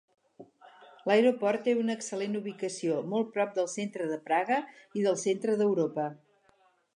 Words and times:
L'aeroport 1.09 1.61
té 1.67 1.75
una 1.81 1.95
excel·lent 1.97 2.37
ubicació, 2.39 2.95
molt 3.11 3.29
prop 3.37 3.53
del 3.59 3.69
centre 3.75 4.09
de 4.13 4.19
Praga 4.31 4.59
i 5.01 5.05
del 5.11 5.21
centre 5.27 5.59
d'Europa. 5.61 6.09